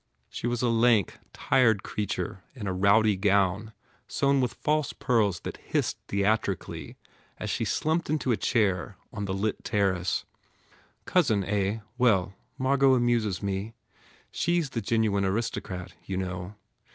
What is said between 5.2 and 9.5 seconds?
that hissed theatrically as she slumped into a chair on the